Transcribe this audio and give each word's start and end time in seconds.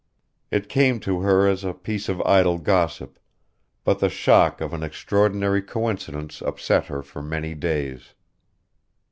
It 0.49 0.67
came 0.67 0.99
to 1.01 1.19
her 1.19 1.47
as 1.47 1.63
a 1.63 1.75
piece 1.75 2.09
of 2.09 2.23
idle 2.23 2.57
gossip, 2.57 3.19
but 3.83 3.99
the 3.99 4.09
shock 4.09 4.59
of 4.59 4.73
an 4.73 4.81
extraordinary 4.81 5.61
coincidence 5.61 6.41
upset 6.41 6.87
her 6.87 7.03
for 7.03 7.21
many 7.21 7.53
days. 7.53 8.15